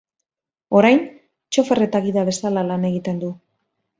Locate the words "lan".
2.71-2.87